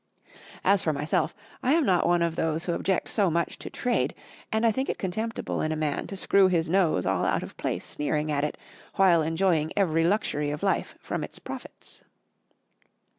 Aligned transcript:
As 0.63 0.81
for 0.81 0.91
myself, 0.91 1.35
I 1.61 1.73
am 1.75 1.85
not 1.85 2.07
one 2.07 2.23
of 2.23 2.35
those 2.35 2.65
who 2.65 2.73
object 2.73 3.07
so 3.07 3.29
much 3.29 3.59
to 3.59 3.69
trade; 3.69 4.15
and 4.51 4.65
I 4.65 4.71
think 4.71 4.89
it 4.89 4.97
contemptible 4.97 5.61
in 5.61 5.71
a 5.71 5.75
man 5.75 6.07
to 6.07 6.17
screw 6.17 6.47
his 6.47 6.71
nose 6.71 7.05
all 7.05 7.23
out 7.23 7.43
of 7.43 7.55
place 7.55 7.85
sneering 7.85 8.31
at 8.31 8.43
it, 8.43 8.57
while 8.95 9.21
enjoying 9.21 9.71
every 9.77 10.03
luxury 10.03 10.49
of 10.49 10.63
life 10.63 10.95
from 10.99 11.23
its 11.23 11.37
profits. 11.37 12.01